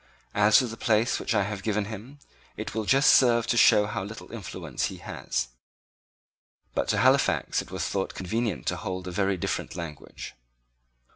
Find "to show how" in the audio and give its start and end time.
3.45-4.03